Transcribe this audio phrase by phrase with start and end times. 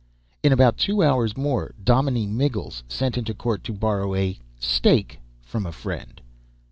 [0.43, 5.67] ]In about two hours more Dominie Miggles sent into court to borrow a "stake" from
[5.67, 6.19] a friend.